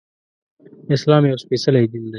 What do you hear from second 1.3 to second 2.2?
سپيڅلی دين دی